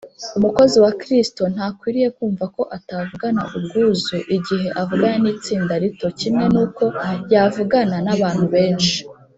Umukozi 0.37 0.77
wa 0.85 0.91
Kristo 1.01 1.41
ntakwiriye 1.53 2.09
kumva 2.17 2.45
ko 2.55 2.61
atavugana 2.77 3.41
ubwuzu 3.57 4.17
igihe 4.35 4.67
avugana 4.81 5.17
n’itsinda 5.23 5.73
rito, 5.83 6.07
kimwe 6.19 6.45
n’uko 6.53 6.83
yavugana 7.33 7.97
n’abantu 8.05 8.45
benshi 8.55 8.97